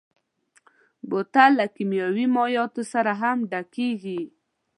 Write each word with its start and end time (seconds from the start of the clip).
بوتل 1.09 1.51
له 1.59 1.65
کيمیاوي 1.75 2.25
مایعاتو 2.35 2.81
سره 2.93 3.11
هم 3.21 3.37
ډکېږي. 3.51 4.21